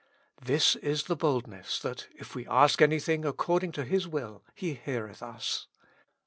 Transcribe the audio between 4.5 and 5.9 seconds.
He heareth us."